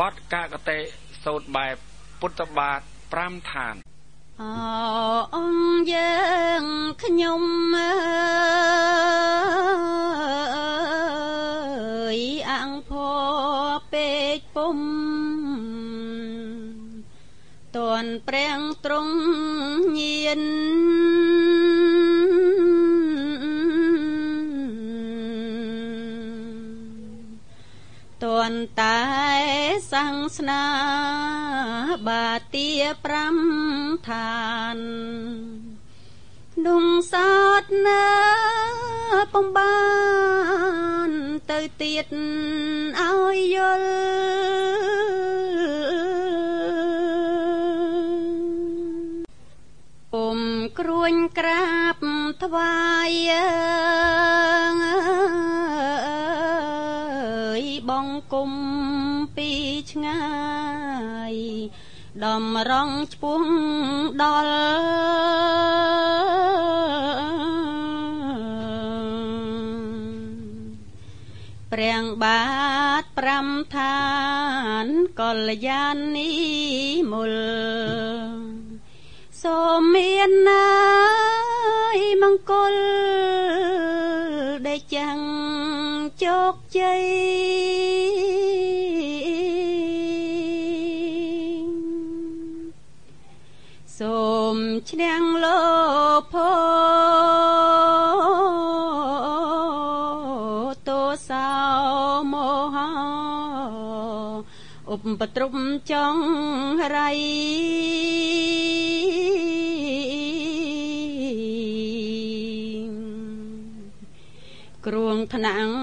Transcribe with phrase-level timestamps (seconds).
[0.00, 0.78] បទកាកតេ
[1.24, 1.76] សូត្របែប
[2.20, 2.80] ពុទ្ធបាទ
[3.14, 3.74] 5ឋាន
[4.40, 4.42] អ
[5.36, 6.16] អង្គយើ
[6.62, 6.64] ង
[7.02, 7.42] ខ្ញុំ
[7.74, 7.92] អើ
[12.16, 12.20] យ
[12.50, 12.92] អង្គភ
[13.92, 14.78] ពេកពុំ
[17.76, 19.16] តនប្រាំងត្រង់
[19.98, 20.42] ញៀន
[28.24, 29.00] តនតែ
[29.92, 30.64] សង្ស្នា
[32.06, 32.68] បាទា
[33.42, 34.78] 5ឋាន
[36.54, 38.06] ក្នុងសោតណា
[39.32, 39.78] បំបា
[41.08, 41.10] ន
[41.50, 42.06] ទៅទៀត
[43.00, 43.88] ឲ្យយល់
[50.12, 50.40] ពុំ
[50.78, 51.96] គ្រួញក្រាប
[52.42, 52.76] ថ្វា
[53.08, 53.10] យ
[58.04, 58.52] ងគុំ
[59.36, 59.50] ពី
[59.90, 60.22] ឆ្ងា
[61.32, 61.34] យ
[62.24, 63.42] ដំរងឈ្មោះ
[64.22, 64.56] ដល់
[71.72, 72.42] ព្រះបា
[73.02, 73.04] ទ
[73.38, 73.98] 5ឋា
[74.84, 74.86] ន
[75.20, 76.32] កល្យានី
[77.10, 77.34] មុល
[79.42, 80.70] សូមមានណា
[81.96, 83.05] យមង្គលដែល
[84.94, 85.18] ចាំង
[86.22, 87.02] ជោគជ័យ
[93.98, 94.20] សូ
[94.54, 94.56] ម
[94.90, 95.62] ឈ្នះលោ
[96.32, 96.34] ភ
[100.88, 101.50] ទោសោ
[102.32, 102.34] ម
[102.74, 102.88] ហោ
[104.92, 105.54] ឧបទ្រព
[105.90, 106.16] ចង
[106.96, 107.10] រៃ
[114.86, 115.74] គ្រឿងថ្នាក់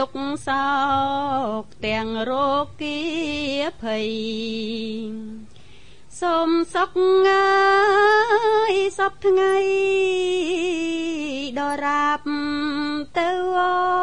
[0.00, 0.12] ទុក
[0.46, 0.66] សោ
[1.62, 2.98] កទាំងរោគី
[3.82, 4.08] ភ័យ
[6.20, 6.90] សូមសុខ
[7.26, 7.48] ងា
[8.72, 9.56] យសពថ្ងៃ
[11.58, 12.20] ដរាប
[13.18, 14.01] ទៅអ